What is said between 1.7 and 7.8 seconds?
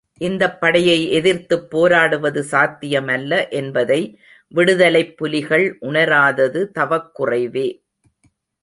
போராடுவது சாத்தியமல்ல என்பதை விடுதலைப் புலிகள் உணராதது தவக்குறைவே.